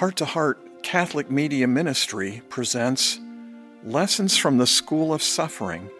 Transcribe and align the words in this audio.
Heart 0.00 0.16
to 0.16 0.24
Heart 0.24 0.82
Catholic 0.82 1.30
Media 1.30 1.66
Ministry 1.66 2.40
presents 2.48 3.20
Lessons 3.84 4.34
from 4.34 4.56
the 4.56 4.66
School 4.66 5.12
of 5.12 5.22
Suffering. 5.22 5.90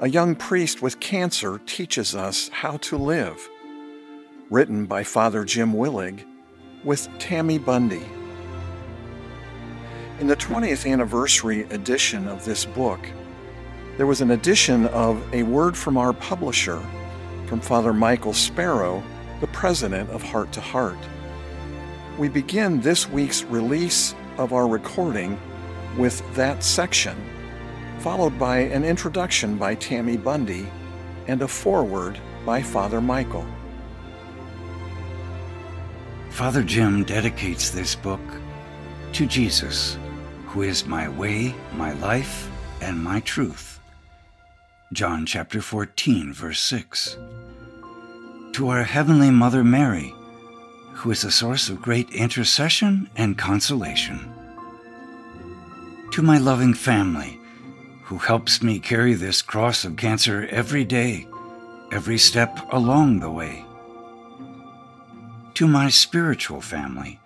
A 0.00 0.08
young 0.08 0.34
priest 0.34 0.80
with 0.80 0.98
cancer 0.98 1.60
teaches 1.66 2.14
us 2.14 2.48
how 2.48 2.78
to 2.78 2.96
live. 2.96 3.46
Written 4.48 4.86
by 4.86 5.04
Father 5.04 5.44
Jim 5.44 5.74
Willig 5.74 6.24
with 6.84 7.06
Tammy 7.18 7.58
Bundy. 7.58 8.06
In 10.20 10.26
the 10.26 10.34
20th 10.34 10.90
anniversary 10.90 11.64
edition 11.64 12.26
of 12.28 12.46
this 12.46 12.64
book, 12.64 13.00
there 13.98 14.06
was 14.06 14.22
an 14.22 14.30
edition 14.30 14.86
of 14.86 15.22
A 15.34 15.42
Word 15.42 15.76
from 15.76 15.98
Our 15.98 16.14
Publisher 16.14 16.82
from 17.44 17.60
Father 17.60 17.92
Michael 17.92 18.32
Sparough, 18.32 19.02
the 19.42 19.48
president 19.48 20.08
of 20.08 20.22
Heart 20.22 20.50
to 20.52 20.62
Heart. 20.62 20.96
We 22.18 22.28
begin 22.28 22.80
this 22.80 23.08
week's 23.08 23.44
release 23.44 24.12
of 24.38 24.52
our 24.52 24.66
recording 24.66 25.40
with 25.96 26.20
that 26.34 26.64
section, 26.64 27.16
followed 28.00 28.36
by 28.36 28.58
an 28.58 28.84
introduction 28.84 29.56
by 29.56 29.76
Tammy 29.76 30.16
Bundy 30.16 30.68
and 31.28 31.42
a 31.42 31.46
foreword 31.46 32.18
by 32.44 32.60
Father 32.60 33.00
Michael. 33.00 33.46
Father 36.30 36.64
Jim 36.64 37.04
dedicates 37.04 37.70
this 37.70 37.94
book 37.94 38.20
to 39.12 39.24
Jesus 39.24 39.96
who 40.46 40.62
is 40.62 40.86
my 40.86 41.08
way, 41.08 41.54
my 41.74 41.92
life, 42.00 42.50
and 42.80 43.00
my 43.00 43.20
truth. 43.20 43.78
John 44.92 45.24
chapter 45.24 45.60
14, 45.60 46.32
verse 46.32 46.58
6. 46.58 47.16
To 48.54 48.68
our 48.70 48.82
Heavenly 48.82 49.30
Mother 49.30 49.62
Mary, 49.62 50.12
who 50.98 51.12
is 51.12 51.22
a 51.22 51.30
source 51.30 51.68
of 51.68 51.80
great 51.80 52.10
intercession 52.10 53.08
and 53.14 53.38
consolation. 53.38 54.18
To 56.10 56.22
my 56.22 56.38
loving 56.38 56.74
family, 56.74 57.38
who 58.02 58.18
helps 58.18 58.64
me 58.64 58.80
carry 58.80 59.14
this 59.14 59.40
cross 59.40 59.84
of 59.84 59.96
cancer 59.96 60.48
every 60.50 60.84
day, 60.84 61.28
every 61.92 62.18
step 62.18 62.58
along 62.72 63.20
the 63.20 63.30
way. 63.30 63.64
To 65.54 65.68
my 65.68 65.88
spiritual 65.88 66.60
family, 66.60 67.20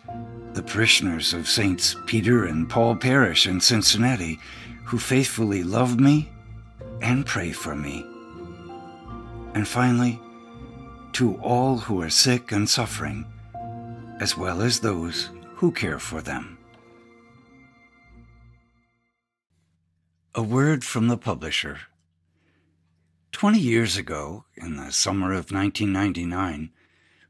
the 0.53 0.63
parishioners 0.63 1.33
of 1.33 1.49
Saints 1.49 1.97
Peter 2.05 2.45
and 2.45 2.69
Paul 2.69 2.95
Parish 2.97 3.47
in 3.47 3.59
Cincinnati, 3.59 4.39
who 4.85 4.99
faithfully 4.99 5.63
love 5.63 5.99
me 5.99 6.29
and 7.01 7.25
pray 7.25 7.53
for 7.53 7.75
me. 7.75 8.05
And 9.55 9.67
finally, 9.67 10.21
to 11.15 11.37
all 11.37 11.79
who 11.79 12.03
are 12.03 12.11
sick 12.11 12.53
and 12.53 12.69
suffering, 12.69 13.32
as 14.21 14.37
well 14.37 14.63
as 14.63 14.81
those 14.81 15.31
who 15.57 15.71
care 15.73 15.99
for 15.99 16.21
them. 16.21 16.59
A 20.35 20.43
word 20.43 20.85
from 20.85 21.09
the 21.09 21.19
publisher. 21.19 21.81
Twenty 23.33 23.61
years 23.61 23.97
ago, 23.97 24.45
in 24.57 24.77
the 24.77 24.93
summer 24.93 25.33
of 25.33 25.51
1999, 25.51 26.71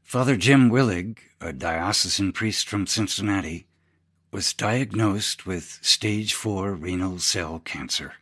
Father 0.03 0.35
Jim 0.35 0.69
Willig, 0.69 1.17
a 1.41 1.51
diocesan 1.51 2.31
priest 2.31 2.67
from 2.67 2.87
Cincinnati, 2.87 3.67
was 4.31 4.53
diagnosed 4.53 5.45
with 5.45 5.79
stage 5.81 6.33
4 6.33 6.73
renal 6.73 7.19
cell 7.19 7.59
cancer. 7.59 8.13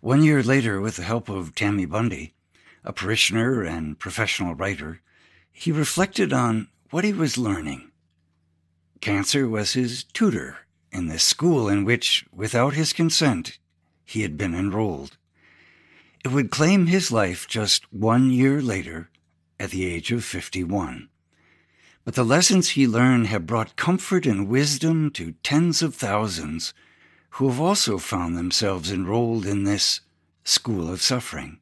One 0.00 0.22
year 0.22 0.42
later, 0.42 0.80
with 0.80 0.96
the 0.96 1.02
help 1.02 1.28
of 1.28 1.54
Tammy 1.54 1.86
Bundy, 1.86 2.34
a 2.84 2.92
parishioner 2.92 3.64
and 3.64 3.98
professional 3.98 4.54
writer, 4.54 5.00
he 5.50 5.72
reflected 5.72 6.32
on 6.32 6.68
what 6.90 7.04
he 7.04 7.12
was 7.12 7.38
learning. 7.38 7.90
Cancer 9.00 9.48
was 9.48 9.74
his 9.74 10.04
tutor 10.04 10.58
in 10.90 11.08
the 11.08 11.18
school 11.18 11.68
in 11.68 11.84
which, 11.84 12.24
without 12.32 12.74
his 12.74 12.92
consent, 12.92 13.58
he 14.04 14.22
had 14.22 14.36
been 14.38 14.54
enrolled. 14.54 15.16
It 16.24 16.32
would 16.32 16.50
claim 16.50 16.86
his 16.86 17.12
life 17.12 17.46
just 17.46 17.92
one 17.92 18.30
year 18.30 18.60
later 18.62 19.10
at 19.60 19.70
the 19.70 19.86
age 19.86 20.10
of 20.12 20.24
51. 20.24 21.08
But 22.04 22.14
the 22.14 22.24
lessons 22.24 22.70
he 22.70 22.86
learned 22.86 23.26
have 23.26 23.46
brought 23.46 23.76
comfort 23.76 24.24
and 24.24 24.48
wisdom 24.48 25.10
to 25.10 25.34
tens 25.42 25.82
of 25.82 25.94
thousands 25.94 26.72
who 27.32 27.48
have 27.48 27.60
also 27.60 27.98
found 27.98 28.36
themselves 28.36 28.90
enrolled 28.90 29.44
in 29.44 29.64
this 29.64 30.00
school 30.42 30.90
of 30.90 31.02
suffering. 31.02 31.60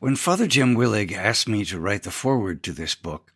When 0.00 0.16
Father 0.16 0.46
Jim 0.46 0.74
Willig 0.74 1.12
asked 1.12 1.48
me 1.48 1.64
to 1.66 1.78
write 1.78 2.02
the 2.02 2.10
foreword 2.10 2.62
to 2.62 2.72
this 2.72 2.94
book, 2.94 3.33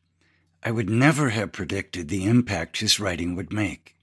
I 0.62 0.70
would 0.70 0.90
never 0.90 1.30
have 1.30 1.52
predicted 1.52 2.08
the 2.08 2.24
impact 2.24 2.78
his 2.78 2.98
writing 2.98 3.34
would 3.34 3.52
make. 3.52 3.94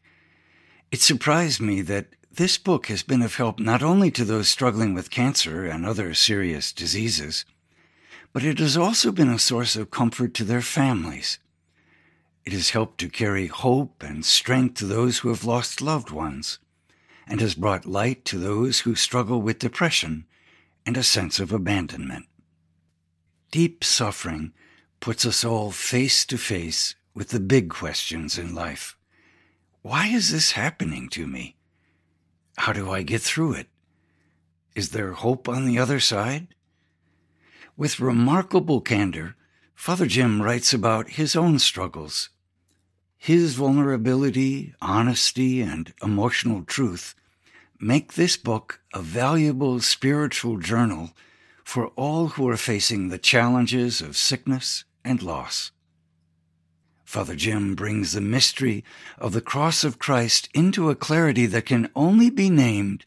It 0.92 1.02
surprised 1.02 1.60
me 1.60 1.82
that 1.82 2.08
this 2.32 2.58
book 2.58 2.88
has 2.88 3.04
been 3.04 3.22
of 3.22 3.36
help 3.36 3.60
not 3.60 3.82
only 3.82 4.12
to 4.12 4.26
those 4.26 4.50
struggling 4.50 4.94
with 4.94 5.10
cancer 5.10 5.66
and 5.66 5.86
other 5.86 6.14
serious 6.14 6.72
diseases, 6.72 7.46
but 8.34 8.44
it 8.44 8.60
has 8.60 8.76
also 8.76 9.12
been 9.12 9.30
a 9.30 9.40
source 9.40 9.76
of 9.76 9.92
comfort 9.92 10.34
to 10.34 10.44
their 10.44 10.62
families. 10.62 11.40
It 12.44 12.54
has 12.54 12.72
helped 12.72 13.00
to 13.00 13.10
carry 13.10 13.48
hope 13.48 14.04
and 14.04 14.26
strength 14.26 14.76
to 14.76 14.86
those 14.86 15.20
who 15.20 15.30
have 15.30 15.46
lost 15.46 15.82
loved 15.82 16.12
ones, 16.12 16.60
and 17.28 17.42
has 17.42 17.56
brought 17.56 17.86
light 17.86 18.24
to 18.26 18.38
those 18.38 18.82
who 18.82 18.96
struggle 18.96 19.42
with 19.42 19.60
depression 19.60 20.26
and 20.86 20.98
a 20.98 21.04
sense 21.04 21.40
of 21.40 21.52
abandonment. 21.52 22.28
Deep 23.52 23.84
suffering 23.84 24.54
puts 25.06 25.24
us 25.24 25.46
all 25.46 25.70
face 25.70 26.26
to 26.26 26.36
face 26.36 26.96
with 27.14 27.30
the 27.30 27.40
big 27.40 27.70
questions 27.70 28.40
in 28.40 28.56
life. 28.56 28.98
Why 29.84 30.08
is 30.08 30.32
this 30.32 30.54
happening 30.54 31.10
to 31.10 31.28
me? 31.28 31.58
How 32.58 32.74
do 32.74 32.90
I 32.90 33.04
get 33.04 33.22
through 33.22 33.54
it? 33.54 33.68
Is 34.74 34.90
there 34.90 35.12
hope 35.12 35.48
on 35.48 35.68
the 35.68 35.78
other 35.78 36.00
side? 36.00 36.48
With 37.78 38.00
remarkable 38.00 38.82
candor, 38.82 39.36
Father 39.76 40.08
Jim 40.08 40.42
writes 40.42 40.74
about 40.74 41.12
his 41.12 41.36
own 41.36 41.60
struggles. 41.60 42.30
His 43.16 43.54
vulnerability, 43.54 44.74
honesty, 44.82 45.62
and 45.62 45.94
emotional 46.02 46.64
truth 46.64 47.14
make 47.80 48.14
this 48.14 48.38
book 48.38 48.82
a 48.92 49.04
valuable 49.04 49.82
spiritual 49.82 50.58
journal 50.58 51.12
for 51.64 51.90
all 51.90 52.30
who 52.30 52.50
are 52.50 52.58
facing 52.58 53.10
the 53.10 53.20
challenges 53.20 54.02
of 54.02 54.18
sickness 54.18 54.84
and 55.06 55.22
loss. 55.22 55.72
Father 57.06 57.36
Jim 57.36 57.76
brings 57.76 58.12
the 58.12 58.20
mystery 58.20 58.84
of 59.18 59.32
the 59.32 59.40
cross 59.40 59.84
of 59.84 60.00
Christ 60.00 60.50
into 60.54 60.90
a 60.90 60.96
clarity 60.96 61.46
that 61.46 61.66
can 61.66 61.90
only 61.96 62.30
be 62.30 62.50
named 62.50 63.06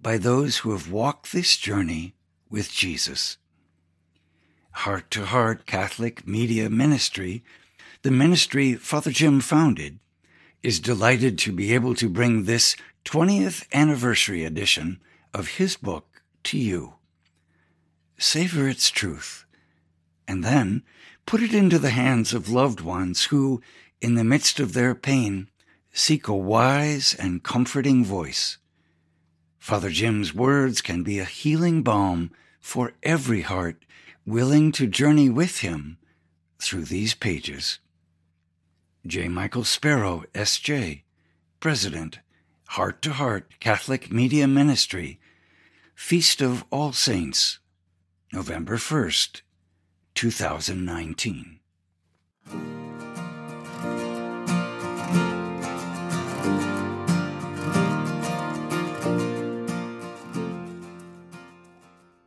by 0.00 0.18
those 0.18 0.58
who 0.58 0.70
have 0.70 0.92
walked 0.92 1.32
this 1.32 1.56
journey 1.56 2.14
with 2.50 2.70
Jesus. 2.70 3.38
Heart 4.70 5.10
to 5.10 5.24
Heart 5.24 5.66
Catholic 5.66 6.26
Media 6.26 6.70
Ministry, 6.70 7.42
the 8.02 8.12
ministry 8.12 8.74
Father 8.74 9.10
Jim 9.10 9.40
founded, 9.40 9.98
is 10.62 10.78
delighted 10.78 11.38
to 11.38 11.52
be 11.52 11.74
able 11.74 11.94
to 11.96 12.08
bring 12.08 12.44
this 12.44 12.76
20th 13.04 13.66
anniversary 13.72 14.44
edition 14.44 15.00
of 15.34 15.48
his 15.48 15.76
book 15.76 16.22
to 16.44 16.58
you. 16.58 16.94
Savor 18.18 18.68
its 18.68 18.90
truth, 18.90 19.46
and 20.28 20.44
then 20.44 20.84
put 21.26 21.42
it 21.42 21.54
into 21.54 21.78
the 21.78 21.90
hands 21.90 22.32
of 22.32 22.50
loved 22.50 22.80
ones 22.80 23.24
who, 23.24 23.60
in 24.00 24.14
the 24.14 24.22
midst 24.22 24.60
of 24.60 24.74
their 24.74 24.94
pain, 24.94 25.48
seek 25.92 26.28
a 26.28 26.34
wise 26.34 27.14
and 27.18 27.42
comforting 27.42 28.04
voice. 28.04 28.58
Father 29.58 29.90
Jim's 29.90 30.32
words 30.32 30.80
can 30.80 31.02
be 31.02 31.18
a 31.18 31.24
healing 31.24 31.82
balm 31.82 32.30
for 32.60 32.92
every 33.02 33.40
heart 33.40 33.84
willing 34.24 34.70
to 34.72 34.86
journey 34.86 35.30
with 35.30 35.58
him 35.58 35.98
through 36.58 36.84
these 36.84 37.14
pages. 37.14 37.78
J. 39.06 39.28
Michael 39.28 39.62
Sparough, 39.62 40.26
S.J., 40.34 41.04
President, 41.60 42.18
Heart 42.68 43.00
to 43.02 43.12
Heart 43.14 43.54
Catholic 43.60 44.12
Media 44.12 44.46
Ministry, 44.46 45.18
Feast 45.94 46.42
of 46.42 46.64
All 46.70 46.92
Saints, 46.92 47.58
November 48.32 48.76
1st, 48.76 49.40
2019. 50.18 51.60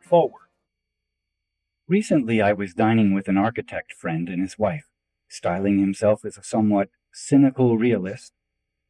Foreword. 0.00 0.32
Recently, 1.86 2.40
I 2.40 2.54
was 2.54 2.72
dining 2.72 3.12
with 3.12 3.28
an 3.28 3.36
architect 3.36 3.92
friend 3.92 4.30
and 4.30 4.40
his 4.40 4.58
wife, 4.58 4.88
styling 5.28 5.78
himself 5.78 6.24
as 6.24 6.38
a 6.38 6.42
somewhat 6.42 6.88
cynical 7.12 7.76
realist. 7.76 8.32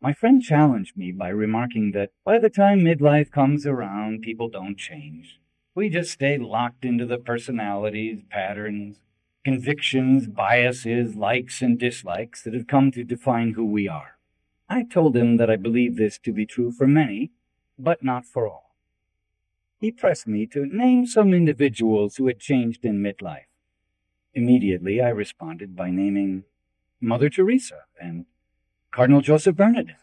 My 0.01 0.13
friend 0.13 0.41
challenged 0.41 0.97
me 0.97 1.11
by 1.11 1.31
remarking 1.31 1.91
that 1.91 2.11
by 2.25 2.39
the 2.39 2.49
time 2.49 2.83
midlife 2.83 3.33
comes 3.33 3.67
around, 3.67 4.23
people 4.23 4.49
don't 4.49 4.79
change. 4.79 5.42
We 5.75 5.89
just 5.89 6.13
stay 6.13 6.37
locked 6.37 6.85
into 6.85 7.07
the 7.07 7.17
personalities, 7.17 8.21
patterns, 8.29 8.99
convictions, 9.43 10.27
biases, 10.27 11.17
likes, 11.17 11.63
and 11.63 11.79
dislikes 11.79 12.43
that 12.43 12.53
have 12.53 12.67
come 12.67 12.91
to 12.91 13.05
define 13.05 13.53
who 13.53 13.65
we 13.65 13.89
are. 13.89 14.19
I 14.69 14.85
told 14.85 15.17
him 15.17 15.39
that 15.39 15.51
I 15.51 15.57
believed 15.57 15.97
this 15.97 16.19
to 16.19 16.33
be 16.33 16.45
true 16.45 16.73
for 16.73 16.87
many, 16.87 17.31
but 17.79 18.05
not 18.05 18.27
for 18.27 18.47
all. 18.47 18.75
He 19.81 19.91
pressed 19.91 20.27
me 20.27 20.47
to 20.49 20.67
name 20.67 21.07
some 21.07 21.33
individuals 21.33 22.17
who 22.17 22.27
had 22.27 22.39
changed 22.39 22.85
in 22.85 23.03
midlife. 23.03 23.49
Immediately 24.35 25.01
I 25.01 25.09
responded 25.09 25.75
by 25.75 25.91
naming 25.91 26.45
Mother 27.01 27.29
Teresa 27.29 27.85
and 28.01 28.27
Cardinal 28.91 29.23
Joseph 29.23 29.57
Bernardin. 29.57 29.97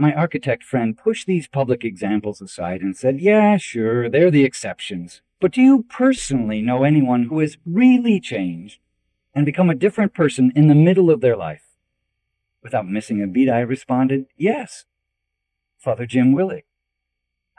My 0.00 0.14
architect 0.14 0.62
friend 0.62 0.96
pushed 0.96 1.26
these 1.26 1.48
public 1.48 1.84
examples 1.84 2.40
aside 2.40 2.82
and 2.82 2.96
said, 2.96 3.20
Yeah, 3.20 3.56
sure, 3.56 4.08
they're 4.08 4.30
the 4.30 4.44
exceptions. 4.44 5.22
But 5.40 5.50
do 5.50 5.60
you 5.60 5.82
personally 5.88 6.62
know 6.62 6.84
anyone 6.84 7.24
who 7.24 7.40
has 7.40 7.58
really 7.66 8.20
changed 8.20 8.78
and 9.34 9.44
become 9.44 9.68
a 9.68 9.74
different 9.74 10.14
person 10.14 10.52
in 10.54 10.68
the 10.68 10.74
middle 10.76 11.10
of 11.10 11.20
their 11.20 11.36
life? 11.36 11.64
Without 12.62 12.88
missing 12.88 13.20
a 13.20 13.26
beat, 13.26 13.50
I 13.50 13.58
responded, 13.58 14.26
Yes, 14.36 14.84
Father 15.78 16.06
Jim 16.06 16.32
Willig. 16.32 16.62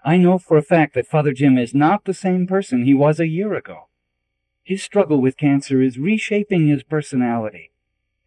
I 0.05 0.15
know 0.15 0.37
for 0.37 0.55
a 0.55 0.61
fact 0.61 0.93
that 0.93 1.07
Father 1.07 1.33
Jim 1.33 1.57
is 1.57 1.73
not 1.75 2.05
the 2.05 2.13
same 2.13 2.47
person 2.47 2.85
he 2.85 2.93
was 2.93 3.19
a 3.19 3.27
year 3.27 3.53
ago. 3.53 3.89
His 4.63 4.81
struggle 4.81 5.19
with 5.19 5.35
cancer 5.35 5.81
is 5.81 5.99
reshaping 5.99 6.67
his 6.67 6.83
personality 6.83 7.71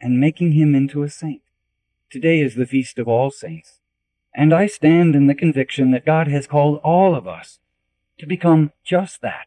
and 0.03 0.21
making 0.21 0.53
him 0.53 0.75
into 0.75 1.03
a 1.03 1.09
saint. 1.09 1.41
Today 2.11 2.41
is 2.41 2.57
the 2.57 2.67
Feast 2.67 2.99
of 2.99 3.09
All 3.09 3.31
Saints, 3.31 3.81
and 4.35 4.55
I 4.55 4.67
stand 4.67 5.15
in 5.15 5.27
the 5.27 5.35
conviction 5.35 5.91
that 5.91 6.07
God 6.07 6.29
has 6.29 6.47
called 6.47 6.81
all 6.83 7.15
of 7.15 7.29
us 7.29 7.59
to 8.19 8.27
become 8.27 8.73
just 8.85 9.21
that 9.21 9.47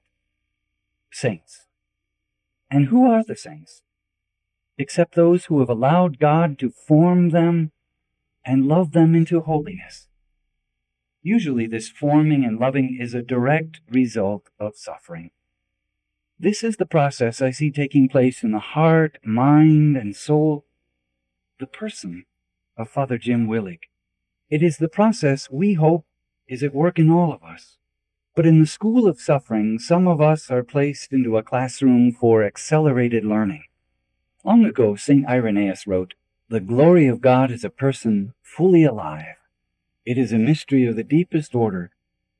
saints. 1.12 1.66
And 2.70 2.88
who 2.88 3.10
are 3.10 3.24
the 3.24 3.36
saints? 3.36 3.82
Except 4.78 5.16
those 5.16 5.46
who 5.46 5.60
have 5.60 5.70
allowed 5.70 6.20
God 6.20 6.60
to 6.60 6.70
form 6.70 7.30
them 7.30 7.72
and 8.44 8.68
love 8.68 8.92
them 8.92 9.16
into 9.16 9.40
holiness. 9.40 10.08
Usually, 11.24 11.66
this 11.66 11.90
forming 11.90 12.44
and 12.46 12.60
loving 12.60 12.98
is 13.00 13.14
a 13.14 13.24
direct 13.24 13.80
result 13.90 14.50
of 14.60 14.76
suffering. 14.76 15.32
This 16.38 16.64
is 16.64 16.76
the 16.76 16.86
process 16.86 17.42
I 17.42 17.52
see 17.52 17.72
taking 17.72 18.10
place 18.10 18.44
in 18.44 18.52
the 18.52 18.60
heart, 18.60 19.18
mind, 19.24 19.96
and 19.96 20.16
soul, 20.16 20.66
the 21.60 21.66
person 21.66 22.26
of 22.78 22.90
Father 22.90 23.18
Jim 23.18 23.48
Willig. 23.48 23.80
It 24.50 24.62
is 24.62 24.78
the 24.78 24.90
process 24.90 25.50
we 25.50 25.74
hope 25.74 26.06
is 26.48 26.64
at 26.64 26.74
work 26.74 27.00
in 27.00 27.10
all 27.10 27.34
of 27.34 27.44
us. 27.44 27.78
But 28.36 28.46
in 28.46 28.60
the 28.60 28.68
school 28.68 29.08
of 29.08 29.20
suffering, 29.20 29.80
some 29.80 30.08
of 30.08 30.22
us 30.22 30.52
are 30.52 30.64
placed 30.64 31.14
into 31.14 31.38
a 31.38 31.44
classroom 31.44 32.12
for 32.12 32.44
accelerated 32.44 33.24
learning. 33.24 33.64
Long 34.44 34.66
ago, 34.66 34.96
St. 34.96 35.26
Irenaeus 35.28 35.88
wrote, 35.88 36.14
The 36.50 36.60
glory 36.60 37.08
of 37.08 37.22
God 37.22 37.50
is 37.50 37.64
a 37.64 37.70
person 37.70 38.34
fully 38.42 38.84
alive. 38.84 39.38
It 40.06 40.18
is 40.18 40.32
a 40.32 40.38
mystery 40.38 40.86
of 40.86 40.96
the 40.96 41.04
deepest 41.04 41.56
order 41.56 41.92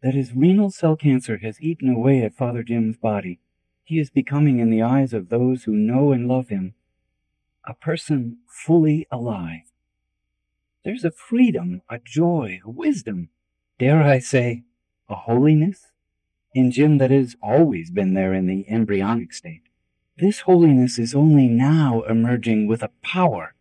that 0.04 0.14
his 0.14 0.36
renal 0.36 0.70
cell 0.70 0.96
cancer 0.96 1.38
has 1.38 1.62
eaten 1.62 1.90
away 1.90 2.22
at 2.22 2.36
Father 2.36 2.62
Jim's 2.62 2.98
body 2.98 3.40
he 3.86 4.00
is 4.00 4.10
becoming 4.10 4.58
in 4.60 4.72
the 4.72 4.82
eyes 4.82 5.14
of 5.14 5.30
those 5.30 5.64
who 5.64 5.76
know 5.76 6.12
and 6.12 6.28
love 6.28 6.50
him 6.50 6.74
a 7.68 7.74
person 7.74 8.38
fully 8.48 9.08
alive. 9.12 9.72
There's 10.86 11.04
a 11.04 11.10
freedom, 11.10 11.82
a 11.90 11.98
joy, 11.98 12.62
a 12.64 12.70
wisdom, 12.70 13.30
dare 13.80 14.04
I 14.04 14.20
say, 14.20 14.66
a 15.10 15.16
holiness 15.16 15.88
in 16.54 16.70
Jim 16.70 17.00
that 17.00 17.10
has 17.10 17.36
always 17.42 17.90
been 17.90 18.14
there 18.14 18.36
in 18.36 18.46
the 18.46 18.70
embryonic 18.70 19.34
state. 19.34 19.64
This 20.20 20.42
holiness 20.42 21.00
is 21.00 21.16
only 21.16 21.48
now 21.48 22.04
emerging 22.04 22.68
with 22.68 22.84
a 22.84 22.92
power 23.02 23.56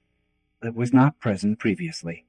that 0.61 0.75
was 0.75 0.93
not 0.93 1.19
present 1.19 1.59
previously. 1.59 2.27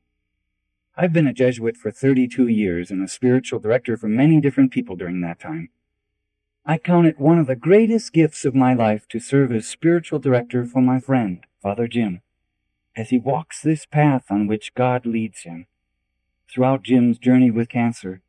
I've 0.95 1.11
been 1.11 1.27
a 1.27 1.33
Jesuit 1.33 1.75
for 1.75 1.91
32 1.91 2.47
years 2.47 2.89
and 2.89 3.03
a 3.03 3.09
spiritual 3.09 3.59
director 3.59 3.97
for 3.97 4.07
many 4.07 4.39
different 4.39 4.71
people 4.71 4.95
during 4.95 5.19
that 5.19 5.41
time. 5.41 5.71
I 6.65 6.77
count 6.77 7.05
it 7.05 7.19
one 7.19 7.37
of 7.37 7.47
the 7.47 7.57
greatest 7.57 8.13
gifts 8.13 8.45
of 8.45 8.55
my 8.55 8.73
life 8.73 9.09
to 9.09 9.19
serve 9.19 9.51
as 9.51 9.67
spiritual 9.67 10.19
director 10.19 10.65
for 10.65 10.81
my 10.81 11.01
friend, 11.01 11.41
Father 11.61 11.89
Jim, 11.89 12.21
as 12.95 13.09
he 13.09 13.17
walks 13.17 13.61
this 13.61 13.85
path 13.85 14.25
on 14.29 14.47
which 14.47 14.73
God 14.73 15.05
leads 15.05 15.41
him. 15.41 15.67
Throughout 16.49 16.83
Jim's 16.83 17.17
journey 17.17 17.51
with 17.51 17.69
cancer, 17.69 18.21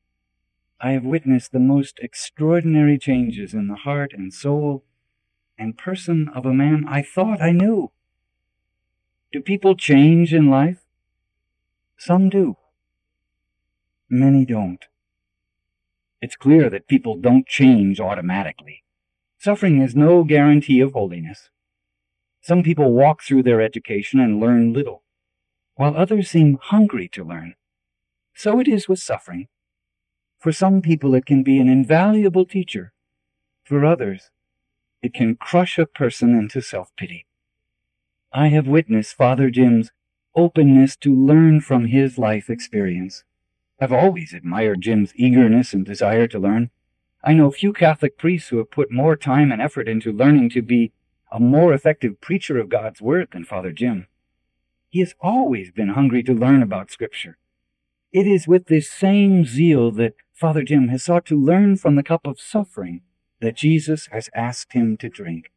I 0.80 0.92
have 0.92 1.04
witnessed 1.04 1.52
the 1.52 1.60
most 1.60 1.98
extraordinary 2.00 2.98
changes 2.98 3.54
in 3.54 3.68
the 3.68 3.76
heart 3.76 4.12
and 4.12 4.32
soul 4.32 4.84
and 5.58 5.78
person 5.78 6.28
of 6.34 6.44
a 6.44 6.52
man 6.52 6.84
I 6.88 7.02
thought 7.02 7.40
I 7.40 7.52
knew. 7.52 7.92
Do 9.32 9.40
people 9.40 9.74
change 9.74 10.34
in 10.34 10.50
life? 10.50 10.84
Some 11.96 12.28
do. 12.28 12.56
Many 14.08 14.44
don't. 14.44 14.84
It's 16.20 16.36
clear 16.36 16.68
that 16.70 16.88
people 16.88 17.16
don't 17.16 17.46
change 17.46 18.00
automatically. 18.00 18.82
Suffering 19.38 19.80
is 19.80 19.94
no 19.94 20.24
guarantee 20.24 20.80
of 20.80 20.92
holiness. 20.92 21.50
Some 22.46 22.62
people 22.62 22.92
walk 22.92 23.22
through 23.24 23.42
their 23.42 23.60
education 23.60 24.20
and 24.20 24.38
learn 24.38 24.72
little, 24.72 25.02
while 25.74 25.96
others 25.96 26.30
seem 26.30 26.60
hungry 26.62 27.08
to 27.08 27.24
learn. 27.24 27.56
So 28.36 28.60
it 28.60 28.68
is 28.68 28.88
with 28.88 29.00
suffering. 29.00 29.48
For 30.38 30.52
some 30.52 30.80
people, 30.80 31.16
it 31.16 31.26
can 31.26 31.42
be 31.42 31.58
an 31.58 31.68
invaluable 31.68 32.46
teacher. 32.46 32.92
For 33.64 33.84
others, 33.84 34.30
it 35.02 35.12
can 35.12 35.34
crush 35.34 35.76
a 35.76 35.86
person 35.86 36.38
into 36.38 36.62
self 36.62 36.94
pity. 36.96 37.26
I 38.32 38.46
have 38.46 38.68
witnessed 38.68 39.16
Father 39.16 39.50
Jim's 39.50 39.90
openness 40.36 40.94
to 40.98 41.12
learn 41.12 41.62
from 41.62 41.86
his 41.86 42.16
life 42.16 42.48
experience. 42.48 43.24
I've 43.80 43.92
always 43.92 44.32
admired 44.32 44.82
Jim's 44.82 45.12
eagerness 45.16 45.72
and 45.72 45.84
desire 45.84 46.28
to 46.28 46.38
learn. 46.38 46.70
I 47.24 47.32
know 47.32 47.50
few 47.50 47.72
Catholic 47.72 48.16
priests 48.16 48.50
who 48.50 48.58
have 48.58 48.70
put 48.70 48.92
more 48.92 49.16
time 49.16 49.50
and 49.50 49.60
effort 49.60 49.88
into 49.88 50.12
learning 50.12 50.50
to 50.50 50.62
be 50.62 50.92
a 51.36 51.40
more 51.40 51.74
effective 51.74 52.18
preacher 52.22 52.58
of 52.58 52.70
God's 52.70 53.02
Word 53.02 53.28
than 53.30 53.44
Father 53.44 53.70
Jim. 53.70 54.06
He 54.88 55.00
has 55.00 55.14
always 55.20 55.70
been 55.70 55.90
hungry 55.90 56.22
to 56.22 56.32
learn 56.32 56.62
about 56.62 56.90
Scripture. 56.90 57.36
It 58.10 58.26
is 58.26 58.48
with 58.48 58.68
this 58.68 58.90
same 58.90 59.44
zeal 59.44 59.90
that 59.92 60.14
Father 60.32 60.62
Jim 60.62 60.88
has 60.88 61.02
sought 61.02 61.26
to 61.26 61.38
learn 61.38 61.76
from 61.76 61.94
the 61.94 62.02
cup 62.02 62.26
of 62.26 62.40
suffering 62.40 63.02
that 63.42 63.54
Jesus 63.54 64.08
has 64.12 64.30
asked 64.34 64.72
him 64.72 64.96
to 64.96 65.10
drink. 65.10 65.52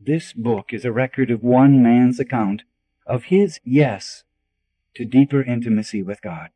This 0.00 0.32
book 0.32 0.72
is 0.72 0.84
a 0.84 0.90
record 0.90 1.30
of 1.30 1.44
one 1.44 1.80
man's 1.80 2.18
account 2.18 2.64
of 3.06 3.24
his 3.24 3.60
yes 3.62 4.24
to 4.96 5.04
deeper 5.04 5.40
intimacy 5.40 6.02
with 6.02 6.20
God. 6.20 6.48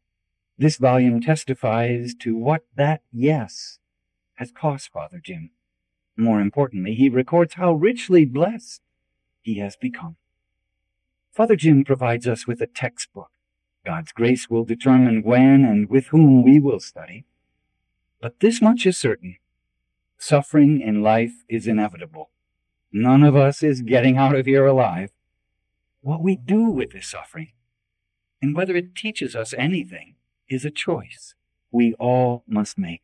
This 0.59 0.77
volume 0.77 1.21
testifies 1.21 2.17
to 2.17 2.37
what 2.37 2.65
that 2.75 3.03
yes 3.13 3.79
has 4.35 4.51
cost 4.51 4.91
Father 4.91 5.21
Jim. 5.23 5.51
More 6.17 6.41
importantly, 6.41 6.95
he 6.95 7.09
records 7.09 7.55
how 7.55 7.73
richly 7.73 8.25
blessed 8.25 8.83
he 9.43 9.59
has 9.59 9.77
become. 9.77 10.17
Father 11.33 11.57
Jim 11.57 11.85
provides 11.85 12.27
us 12.29 12.47
with 12.47 12.61
a 12.61 12.67
textbook. 12.67 13.31
God's 13.85 14.13
grace 14.13 14.49
will 14.49 14.65
determine 14.65 15.23
when 15.23 15.65
and 15.65 15.91
with 15.91 16.07
whom 16.07 16.43
we 16.43 16.61
will 16.61 16.81
study. 16.81 17.25
But 18.21 18.41
this 18.41 18.63
much 18.63 18.87
is 18.87 18.97
certain. 18.97 19.37
Suffering 20.17 20.81
in 20.81 21.03
life 21.03 21.45
is 21.49 21.67
inevitable. 21.67 22.31
None 22.93 23.23
of 23.23 23.37
us 23.37 23.63
is 23.63 23.83
getting 23.83 24.17
out 24.17 24.35
of 24.35 24.47
here 24.47 24.65
alive. 24.65 25.11
What 26.01 26.23
we 26.23 26.37
do 26.37 26.71
with 26.71 26.93
this 26.93 27.09
suffering, 27.09 27.53
and 28.41 28.55
whether 28.55 28.77
it 28.77 28.95
teaches 28.95 29.35
us 29.35 29.53
anything, 29.59 30.15
is 30.49 30.65
a 30.65 30.71
choice 30.71 31.35
we 31.71 31.95
all 31.95 32.45
must 32.47 32.79
make. 32.79 33.03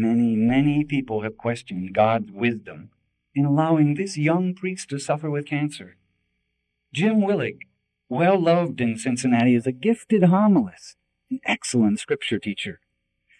Many, 0.00 0.36
many 0.36 0.84
people 0.84 1.22
have 1.22 1.36
questioned 1.36 1.92
God's 1.92 2.30
wisdom 2.30 2.90
in 3.34 3.44
allowing 3.44 3.94
this 3.94 4.16
young 4.16 4.54
priest 4.54 4.90
to 4.90 4.98
suffer 5.00 5.28
with 5.28 5.48
cancer. 5.48 5.96
Jim 6.92 7.20
Willig, 7.20 7.62
well 8.08 8.40
loved 8.40 8.80
in 8.80 8.96
Cincinnati, 8.96 9.56
is 9.56 9.66
a 9.66 9.72
gifted 9.72 10.22
homilist, 10.22 10.94
an 11.32 11.40
excellent 11.44 11.98
scripture 11.98 12.38
teacher, 12.38 12.78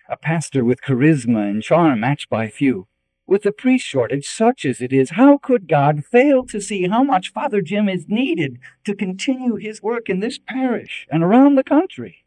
a 0.09 0.17
pastor 0.17 0.65
with 0.65 0.83
charisma 0.83 1.49
and 1.49 1.63
charm 1.63 2.01
matched 2.01 2.29
by 2.29 2.49
few. 2.49 2.89
With 3.25 3.45
the 3.45 3.53
priest 3.53 3.87
shortage 3.87 4.27
such 4.27 4.65
as 4.65 4.81
it 4.81 4.93
is, 4.93 5.11
how 5.11 5.39
could 5.39 5.69
God 5.69 6.05
fail 6.05 6.45
to 6.47 6.61
see 6.61 6.89
how 6.89 7.05
much 7.05 7.33
Father 7.33 7.63
Jim 7.63 7.89
is 7.89 8.09
needed 8.09 8.59
to 8.83 8.97
continue 8.97 9.55
his 9.55 9.81
work 9.81 10.09
in 10.09 10.19
this 10.19 10.41
parish 10.41 11.07
and 11.09 11.23
around 11.23 11.55
the 11.55 11.63
country? 11.63 12.25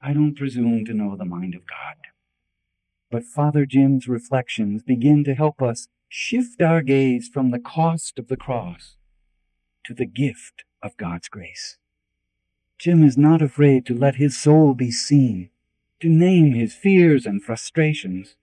I 0.00 0.12
don't 0.12 0.36
presume 0.36 0.84
to 0.84 0.94
know 0.94 1.16
the 1.16 1.24
mind 1.24 1.56
of 1.56 1.66
God. 1.66 1.96
But 3.10 3.24
Father 3.24 3.66
Jim's 3.66 4.08
reflections 4.08 4.82
begin 4.82 5.22
to 5.24 5.34
help 5.34 5.62
us 5.62 5.88
shift 6.08 6.60
our 6.60 6.82
gaze 6.82 7.28
from 7.28 7.50
the 7.50 7.58
cost 7.58 8.18
of 8.18 8.28
the 8.28 8.36
cross 8.36 8.96
to 9.84 9.94
the 9.94 10.06
gift 10.06 10.64
of 10.82 10.96
God's 10.96 11.28
grace. 11.28 11.78
Jim 12.78 13.04
is 13.04 13.16
not 13.16 13.40
afraid 13.40 13.86
to 13.86 13.94
let 13.94 14.16
his 14.16 14.36
soul 14.36 14.74
be 14.74 14.90
seen, 14.90 15.50
to 16.00 16.08
name 16.08 16.52
his 16.52 16.74
fears 16.74 17.24
and 17.24 17.42
frustrations, 17.42 18.36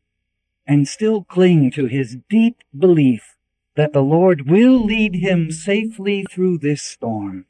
and 0.65 0.87
still 0.87 1.23
cling 1.23 1.69
to 1.71 1.85
his 1.85 2.17
deep 2.29 2.63
belief 2.77 3.35
that 3.75 3.93
the 3.93 4.01
Lord 4.01 4.49
will 4.49 4.83
lead 4.83 5.15
him 5.15 5.51
safely 5.51 6.25
through 6.29 6.59
this 6.59 6.81
storm. 6.81 7.45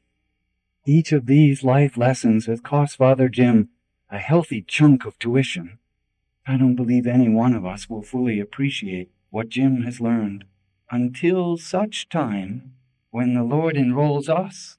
Each 0.84 1.12
of 1.12 1.26
these 1.26 1.62
life 1.62 1.96
lessons 1.96 2.46
has 2.46 2.60
cost 2.60 2.96
Father 2.96 3.28
Jim 3.28 3.68
a 4.10 4.18
healthy 4.18 4.62
chunk 4.62 5.04
of 5.06 5.18
tuition. 5.18 5.78
I 6.46 6.56
don't 6.56 6.76
believe 6.76 7.06
any 7.06 7.28
one 7.28 7.54
of 7.54 7.64
us 7.64 7.88
will 7.88 8.02
fully 8.02 8.38
appreciate 8.38 9.10
what 9.30 9.48
Jim 9.48 9.82
has 9.82 10.00
learned 10.00 10.44
until 10.90 11.56
such 11.56 12.08
time 12.08 12.74
when 13.10 13.34
the 13.34 13.42
Lord 13.42 13.76
enrolls 13.76 14.28
us 14.28 14.76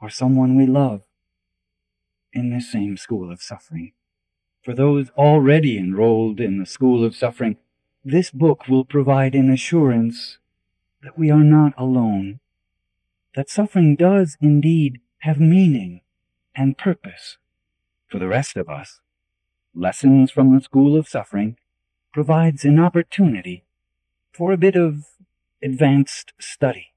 or 0.00 0.08
someone 0.08 0.56
we 0.56 0.66
love 0.66 1.02
in 2.32 2.50
this 2.50 2.72
same 2.72 2.96
school 2.96 3.30
of 3.30 3.42
suffering. 3.42 3.92
For 4.62 4.74
those 4.74 5.10
already 5.10 5.76
enrolled 5.76 6.40
in 6.40 6.58
the 6.58 6.66
school 6.66 7.04
of 7.04 7.14
suffering, 7.14 7.56
this 8.04 8.30
book 8.30 8.68
will 8.68 8.84
provide 8.84 9.34
an 9.34 9.50
assurance 9.50 10.38
that 11.02 11.18
we 11.18 11.30
are 11.30 11.44
not 11.44 11.74
alone, 11.76 12.40
that 13.34 13.50
suffering 13.50 13.96
does 13.96 14.36
indeed 14.40 15.00
have 15.18 15.38
meaning 15.38 16.00
and 16.54 16.78
purpose. 16.78 17.38
For 18.08 18.18
the 18.18 18.28
rest 18.28 18.56
of 18.56 18.68
us, 18.68 19.00
Lessons 19.74 20.30
from 20.30 20.54
the 20.54 20.60
School 20.60 20.96
of 20.98 21.08
Suffering 21.08 21.56
provides 22.12 22.64
an 22.64 22.78
opportunity 22.78 23.64
for 24.30 24.52
a 24.52 24.58
bit 24.58 24.76
of 24.76 25.06
advanced 25.62 26.34
study, 26.38 26.88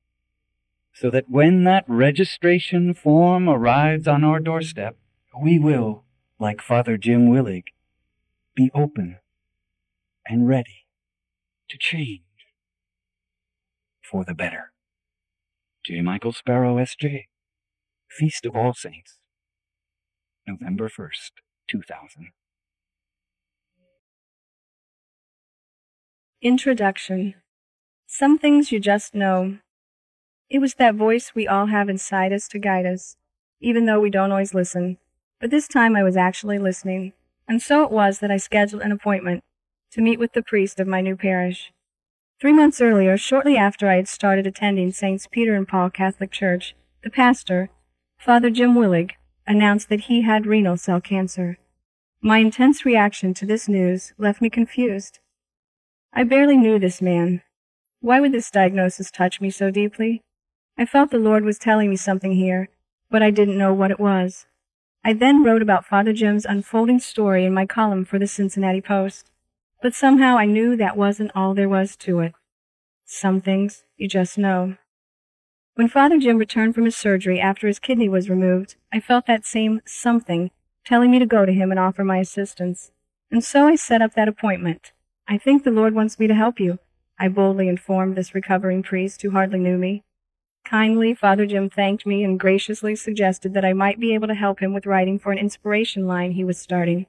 so 0.93 1.09
that 1.09 1.29
when 1.29 1.63
that 1.63 1.85
registration 1.87 2.93
form 2.93 3.47
arrives 3.47 4.07
on 4.07 4.25
our 4.25 4.39
doorstep, 4.41 4.97
we 5.41 5.57
will, 5.57 6.03
like 6.37 6.61
Father 6.61 6.97
Jim 6.97 7.29
Willig, 7.29 7.65
be 8.55 8.69
open 8.73 9.19
and 10.27 10.47
ready 10.47 10.85
to 11.69 11.77
change 11.77 12.21
for 14.01 14.25
the 14.25 14.33
better. 14.33 14.71
J. 15.85 16.01
Michael 16.01 16.33
Sparough, 16.33 16.81
S.J. 16.81 17.27
Feast 18.09 18.45
of 18.45 18.55
All 18.55 18.73
Saints, 18.73 19.17
November 20.45 20.89
1st, 20.89 21.31
2000. 21.69 22.31
Introduction 26.45 27.33
Some 28.05 28.37
things 28.37 28.71
you 28.71 28.79
just 28.79 29.15
know. 29.15 29.57
It 30.47 30.59
was 30.59 30.75
that 30.75 30.93
voice 30.93 31.31
we 31.33 31.47
all 31.47 31.65
have 31.65 31.89
inside 31.89 32.31
us 32.31 32.47
to 32.49 32.59
guide 32.59 32.85
us, 32.85 33.17
even 33.59 33.87
though 33.87 33.99
we 33.99 34.11
don't 34.11 34.29
always 34.29 34.53
listen. 34.53 34.99
But 35.41 35.49
this 35.49 35.67
time 35.67 35.95
I 35.95 36.03
was 36.03 36.15
actually 36.15 36.59
listening, 36.59 37.13
and 37.47 37.63
so 37.63 37.83
it 37.83 37.89
was 37.89 38.19
that 38.19 38.29
I 38.29 38.37
scheduled 38.37 38.83
an 38.83 38.91
appointment 38.91 39.43
to 39.93 40.01
meet 40.01 40.19
with 40.19 40.33
the 40.33 40.43
priest 40.43 40.79
of 40.79 40.85
my 40.85 41.01
new 41.01 41.15
parish. 41.15 41.73
Three 42.39 42.53
months 42.53 42.79
earlier, 42.79 43.17
shortly 43.17 43.57
after 43.57 43.89
I 43.89 43.95
had 43.95 44.07
started 44.07 44.45
attending 44.45 44.91
Saints 44.91 45.25
Peter 45.25 45.55
and 45.55 45.67
Paul 45.67 45.89
Catholic 45.89 46.29
Church, 46.29 46.75
the 47.03 47.09
pastor, 47.09 47.71
Father 48.19 48.51
Jim 48.51 48.75
Willig, 48.75 49.13
announced 49.47 49.89
that 49.89 50.01
he 50.01 50.21
had 50.21 50.45
renal 50.45 50.77
cell 50.77 51.01
cancer. 51.01 51.57
My 52.21 52.37
intense 52.37 52.85
reaction 52.85 53.33
to 53.33 53.47
this 53.47 53.67
news 53.67 54.13
left 54.19 54.43
me 54.43 54.51
confused. 54.51 55.17
I 56.17 56.23
barely 56.23 56.55
knew 56.55 56.79
this 56.79 57.01
man. 57.01 57.41
Why 57.99 58.21
would 58.21 58.31
this 58.31 58.49
diagnosis 58.49 59.11
touch 59.11 59.41
me 59.41 59.49
so 59.49 59.69
deeply? 59.69 60.23
I 60.77 60.85
felt 60.85 61.11
the 61.11 61.17
Lord 61.17 61.43
was 61.43 61.59
telling 61.59 61.89
me 61.89 61.97
something 61.97 62.31
here, 62.31 62.69
but 63.11 63.21
I 63.21 63.31
didn't 63.31 63.57
know 63.57 63.73
what 63.73 63.91
it 63.91 63.99
was. 63.99 64.45
I 65.03 65.11
then 65.11 65.43
wrote 65.43 65.61
about 65.61 65.85
Father 65.85 66.13
Jim's 66.13 66.45
unfolding 66.45 66.99
story 66.99 67.43
in 67.43 67.53
my 67.53 67.65
column 67.65 68.05
for 68.05 68.17
the 68.17 68.27
Cincinnati 68.27 68.79
Post. 68.79 69.29
But 69.81 69.93
somehow 69.93 70.37
I 70.37 70.45
knew 70.45 70.77
that 70.77 70.95
wasn't 70.95 71.31
all 71.35 71.53
there 71.53 71.67
was 71.67 71.97
to 71.97 72.21
it. 72.21 72.33
Some 73.03 73.41
things 73.41 73.83
you 73.97 74.07
just 74.07 74.37
know. 74.37 74.77
When 75.73 75.89
Father 75.89 76.17
Jim 76.17 76.37
returned 76.37 76.75
from 76.75 76.85
his 76.85 76.95
surgery 76.95 77.41
after 77.41 77.67
his 77.67 77.77
kidney 77.77 78.07
was 78.07 78.29
removed, 78.29 78.77
I 78.91 79.01
felt 79.01 79.25
that 79.27 79.45
same 79.45 79.81
something 79.85 80.49
telling 80.85 81.11
me 81.11 81.19
to 81.19 81.25
go 81.25 81.45
to 81.45 81.51
him 81.51 81.71
and 81.71 81.79
offer 81.79 82.05
my 82.05 82.19
assistance. 82.19 82.91
And 83.29 83.43
so 83.43 83.67
I 83.67 83.75
set 83.75 84.01
up 84.01 84.13
that 84.13 84.29
appointment. 84.29 84.93
I 85.27 85.37
think 85.39 85.63
the 85.63 85.71
Lord 85.71 85.95
wants 85.95 86.19
me 86.19 86.27
to 86.27 86.35
help 86.35 86.59
you, 86.59 86.77
I 87.17 87.29
boldly 87.29 87.67
informed 87.67 88.15
this 88.15 88.35
recovering 88.35 88.83
priest 88.83 89.21
who 89.21 89.31
hardly 89.31 89.59
knew 89.59 89.77
me. 89.77 90.03
Kindly, 90.65 91.13
Father 91.15 91.45
Jim 91.45 91.69
thanked 91.69 92.05
me 92.05 92.23
and 92.23 92.39
graciously 92.39 92.95
suggested 92.95 93.53
that 93.53 93.65
I 93.65 93.73
might 93.73 93.99
be 93.99 94.13
able 94.13 94.27
to 94.27 94.33
help 94.33 94.59
him 94.59 94.73
with 94.73 94.85
writing 94.85 95.17
for 95.17 95.31
an 95.31 95.37
inspiration 95.37 96.05
line 96.05 96.31
he 96.31 96.43
was 96.43 96.59
starting. 96.59 97.05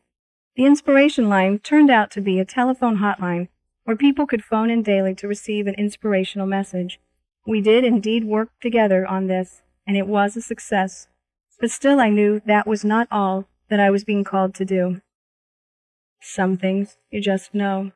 The 0.57 0.65
inspiration 0.65 1.29
line 1.29 1.59
turned 1.59 1.91
out 1.91 2.11
to 2.13 2.21
be 2.23 2.39
a 2.39 2.45
telephone 2.45 2.99
hotline 2.99 3.49
where 3.85 3.97
people 3.97 4.27
could 4.27 4.45
phone 4.45 4.71
in 4.71 4.83
daily 4.83 5.15
to 5.15 5.29
receive 5.29 5.67
an 5.67 5.75
inspirational 5.75 6.47
message. 6.47 6.99
We 7.47 7.61
did 7.61 7.85
indeed 7.85 8.25
work 8.25 8.51
together 8.61 9.07
on 9.07 9.27
this, 9.27 9.63
and 9.87 9.97
it 9.97 10.07
was 10.07 10.37
a 10.37 10.43
success. 10.43 11.09
But 11.61 11.71
still 11.71 12.01
I 12.01 12.11
knew 12.11 12.41
that 12.47 12.67
was 12.67 12.85
not 12.85 13.09
all 13.11 13.47
that 13.69 13.81
I 13.81 13.91
was 13.91 14.05
being 14.05 14.25
called 14.25 14.55
to 14.55 14.65
do. 14.65 15.01
Some 16.21 16.57
things 16.57 16.97
you 17.11 17.21
just 17.21 17.55
know. 17.55 17.93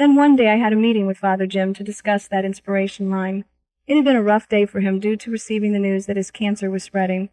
Then 0.00 0.16
one 0.16 0.34
day 0.34 0.48
I 0.48 0.56
had 0.56 0.72
a 0.72 0.76
meeting 0.76 1.06
with 1.06 1.18
Father 1.18 1.46
Jim 1.46 1.74
to 1.74 1.84
discuss 1.84 2.26
that 2.26 2.46
inspiration 2.46 3.10
line. 3.10 3.44
It 3.86 3.96
had 3.96 4.04
been 4.06 4.16
a 4.16 4.22
rough 4.22 4.48
day 4.48 4.64
for 4.64 4.80
him 4.80 4.98
due 4.98 5.14
to 5.16 5.30
receiving 5.30 5.74
the 5.74 5.78
news 5.78 6.06
that 6.06 6.16
his 6.16 6.30
cancer 6.30 6.70
was 6.70 6.82
spreading. 6.82 7.28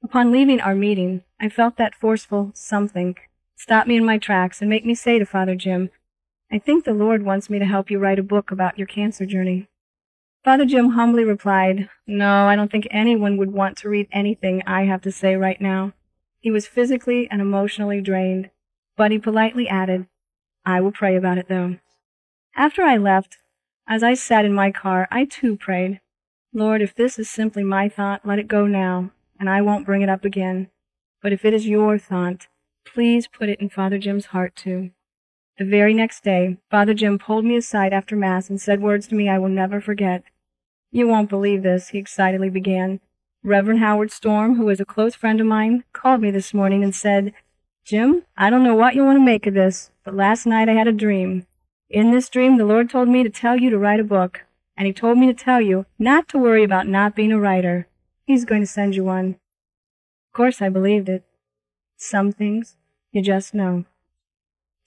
Upon 0.00 0.30
leaving 0.30 0.60
our 0.60 0.76
meeting, 0.76 1.24
I 1.40 1.48
felt 1.48 1.76
that 1.78 1.96
forceful 1.96 2.52
something 2.54 3.16
stop 3.56 3.88
me 3.88 3.96
in 3.96 4.04
my 4.04 4.18
tracks 4.18 4.60
and 4.60 4.70
make 4.70 4.86
me 4.86 4.94
say 4.94 5.18
to 5.18 5.26
Father 5.26 5.56
Jim, 5.56 5.90
I 6.52 6.60
think 6.60 6.84
the 6.84 6.94
Lord 6.94 7.24
wants 7.24 7.50
me 7.50 7.58
to 7.58 7.64
help 7.64 7.90
you 7.90 7.98
write 7.98 8.20
a 8.20 8.22
book 8.22 8.52
about 8.52 8.78
your 8.78 8.86
cancer 8.86 9.26
journey. 9.26 9.66
Father 10.44 10.66
Jim 10.66 10.90
humbly 10.90 11.24
replied, 11.24 11.88
No, 12.06 12.46
I 12.46 12.54
don't 12.54 12.70
think 12.70 12.86
anyone 12.92 13.36
would 13.38 13.52
want 13.52 13.76
to 13.78 13.88
read 13.88 14.06
anything 14.12 14.62
I 14.68 14.84
have 14.84 15.02
to 15.02 15.10
say 15.10 15.34
right 15.34 15.60
now. 15.60 15.94
He 16.38 16.52
was 16.52 16.68
physically 16.68 17.26
and 17.28 17.42
emotionally 17.42 18.00
drained, 18.00 18.50
but 18.96 19.10
he 19.10 19.18
politely 19.18 19.68
added, 19.68 20.06
I 20.64 20.80
will 20.80 20.92
pray 20.92 21.16
about 21.16 21.38
it 21.38 21.48
though. 21.48 21.78
After 22.56 22.82
I 22.82 22.96
left, 22.96 23.38
as 23.88 24.04
I 24.04 24.14
sat 24.14 24.44
in 24.44 24.52
my 24.52 24.70
car, 24.70 25.08
I 25.10 25.24
too 25.24 25.56
prayed, 25.56 26.00
Lord, 26.52 26.82
if 26.82 26.94
this 26.94 27.18
is 27.18 27.28
simply 27.28 27.64
my 27.64 27.88
thought, 27.88 28.24
let 28.24 28.38
it 28.38 28.46
go 28.46 28.64
now, 28.68 29.10
and 29.40 29.50
I 29.50 29.60
won't 29.60 29.84
bring 29.84 30.02
it 30.02 30.08
up 30.08 30.24
again. 30.24 30.68
But 31.20 31.32
if 31.32 31.44
it 31.44 31.52
is 31.52 31.66
your 31.66 31.98
thought, 31.98 32.46
please 32.84 33.26
put 33.26 33.48
it 33.48 33.58
in 33.60 33.70
Father 33.70 33.98
Jim's 33.98 34.26
heart 34.26 34.54
too. 34.54 34.90
The 35.58 35.64
very 35.64 35.94
next 35.94 36.22
day, 36.22 36.58
Father 36.70 36.94
Jim 36.94 37.18
pulled 37.18 37.44
me 37.44 37.56
aside 37.56 37.92
after 37.92 38.14
Mass 38.14 38.48
and 38.48 38.60
said 38.60 38.80
words 38.80 39.08
to 39.08 39.16
me 39.16 39.28
I 39.28 39.38
will 39.38 39.48
never 39.48 39.80
forget. 39.80 40.22
You 40.92 41.08
won't 41.08 41.28
believe 41.28 41.64
this, 41.64 41.88
he 41.88 41.98
excitedly 41.98 42.50
began. 42.50 43.00
Reverend 43.42 43.80
Howard 43.80 44.12
Storm, 44.12 44.56
who 44.56 44.68
is 44.68 44.78
a 44.78 44.84
close 44.84 45.16
friend 45.16 45.40
of 45.40 45.46
mine, 45.48 45.82
called 45.92 46.20
me 46.20 46.30
this 46.30 46.54
morning 46.54 46.84
and 46.84 46.94
said, 46.94 47.34
Jim, 47.84 48.22
I 48.36 48.48
don't 48.48 48.62
know 48.62 48.76
what 48.76 48.94
you 48.94 49.04
want 49.04 49.18
to 49.18 49.24
make 49.24 49.48
of 49.48 49.54
this, 49.54 49.90
but 50.04 50.14
last 50.14 50.46
night 50.46 50.68
I 50.68 50.74
had 50.74 50.86
a 50.86 50.92
dream. 50.92 51.46
In 51.94 52.10
this 52.10 52.28
dream, 52.28 52.56
the 52.56 52.64
Lord 52.64 52.90
told 52.90 53.08
me 53.08 53.22
to 53.22 53.30
tell 53.30 53.56
you 53.56 53.70
to 53.70 53.78
write 53.78 54.00
a 54.00 54.02
book, 54.02 54.40
and 54.76 54.84
He 54.84 54.92
told 54.92 55.16
me 55.16 55.28
to 55.28 55.32
tell 55.32 55.60
you 55.60 55.86
not 55.96 56.26
to 56.30 56.38
worry 56.38 56.64
about 56.64 56.88
not 56.88 57.14
being 57.14 57.30
a 57.30 57.38
writer. 57.38 57.86
He's 58.26 58.44
going 58.44 58.62
to 58.62 58.66
send 58.66 58.96
you 58.96 59.04
one. 59.04 59.36
Of 60.26 60.32
course, 60.32 60.60
I 60.60 60.70
believed 60.70 61.08
it. 61.08 61.22
Some 61.96 62.32
things 62.32 62.74
you 63.12 63.22
just 63.22 63.54
know. 63.54 63.84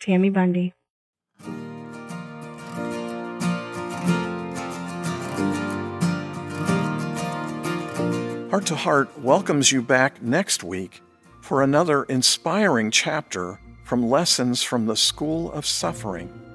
Tammy 0.02 0.30
Bundy. 0.30 0.74
Heart 8.50 8.66
to 8.66 8.76
Heart 8.76 9.18
welcomes 9.22 9.72
you 9.72 9.82
back 9.82 10.22
next 10.22 10.62
week 10.62 11.02
for 11.40 11.64
another 11.64 12.04
inspiring 12.04 12.92
chapter 12.92 13.62
from 13.86 14.10
Lessons 14.10 14.62
from 14.62 14.88
the 14.88 14.98
School 14.98 15.50
of 15.54 15.66
Suffering. 15.66 16.47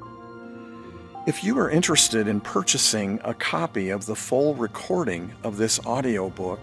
If 1.25 1.45
you 1.45 1.57
are 1.61 1.71
interested 1.71 2.27
in 2.27 2.41
purchasing 2.41 3.21
a 3.23 3.33
copy 3.33 3.91
of 3.91 4.07
the 4.07 4.17
full 4.17 4.57
recording 4.57 5.33
of 5.45 5.57
this 5.57 5.79
audiobook, 5.87 6.59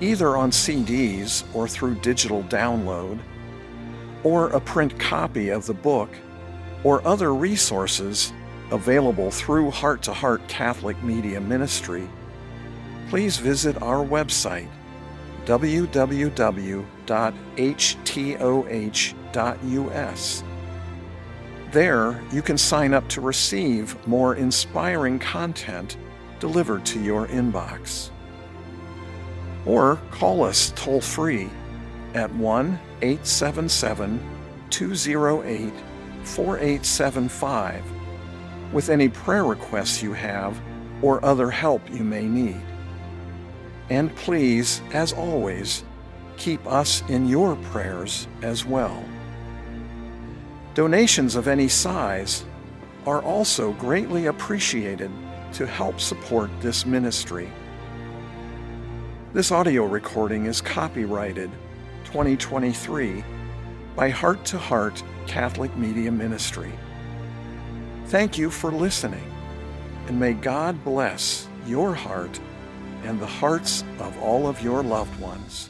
either 0.00 0.36
on 0.36 0.50
CDs 0.50 1.44
or 1.54 1.68
through 1.68 1.94
digital 2.00 2.42
download, 2.44 3.20
or 4.24 4.48
a 4.48 4.60
print 4.60 4.98
copy 4.98 5.50
of 5.50 5.66
the 5.66 5.74
book, 5.74 6.10
or 6.82 7.06
other 7.06 7.32
resources 7.32 8.32
available 8.72 9.30
through 9.30 9.70
Heart 9.70 10.02
to 10.02 10.14
Heart 10.14 10.48
Catholic 10.48 11.00
Media 11.04 11.40
Ministry, 11.40 12.10
please 13.08 13.36
visit 13.36 13.80
our 13.80 14.04
website 14.04 14.68
www.htoh.us 15.44 16.84
there, 21.72 22.22
you 22.32 22.42
can 22.42 22.58
sign 22.58 22.94
up 22.94 23.08
to 23.08 23.20
receive 23.20 23.96
more 24.06 24.34
inspiring 24.34 25.18
content 25.18 25.96
delivered 26.38 26.84
to 26.86 27.00
your 27.00 27.26
inbox. 27.28 28.10
Or 29.66 29.96
call 30.10 30.42
us 30.42 30.72
toll 30.74 31.00
free 31.00 31.50
at 32.14 32.34
1 32.34 32.78
877 33.02 34.20
208 34.70 35.72
4875 36.24 37.84
with 38.72 38.88
any 38.88 39.08
prayer 39.08 39.44
requests 39.44 40.02
you 40.02 40.12
have 40.12 40.60
or 41.02 41.24
other 41.24 41.50
help 41.50 41.82
you 41.90 42.04
may 42.04 42.26
need. 42.26 42.60
And 43.88 44.14
please, 44.16 44.80
as 44.92 45.12
always, 45.12 45.84
keep 46.36 46.64
us 46.66 47.02
in 47.08 47.26
your 47.26 47.56
prayers 47.56 48.28
as 48.42 48.64
well. 48.64 49.04
Donations 50.74 51.34
of 51.34 51.48
any 51.48 51.66
size 51.66 52.44
are 53.04 53.20
also 53.22 53.72
greatly 53.72 54.26
appreciated 54.26 55.10
to 55.52 55.66
help 55.66 56.00
support 56.00 56.48
this 56.60 56.86
ministry. 56.86 57.50
This 59.32 59.50
audio 59.50 59.84
recording 59.84 60.46
is 60.46 60.60
copyrighted 60.60 61.50
2023 62.04 63.24
by 63.96 64.10
Heart 64.10 64.44
to 64.44 64.58
Heart 64.58 65.02
Catholic 65.26 65.76
Media 65.76 66.12
Ministry. 66.12 66.72
Thank 68.06 68.38
you 68.38 68.48
for 68.48 68.70
listening, 68.70 69.28
and 70.06 70.20
may 70.20 70.34
God 70.34 70.84
bless 70.84 71.48
your 71.66 71.94
heart 71.94 72.38
and 73.02 73.18
the 73.18 73.26
hearts 73.26 73.82
of 73.98 74.16
all 74.22 74.46
of 74.46 74.62
your 74.62 74.84
loved 74.84 75.18
ones. 75.20 75.68